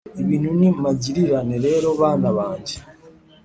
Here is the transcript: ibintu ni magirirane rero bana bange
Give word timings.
ibintu 0.21 0.49
ni 0.59 0.69
magirirane 0.81 1.55
rero 1.65 1.87
bana 2.01 2.27
bange 2.37 2.75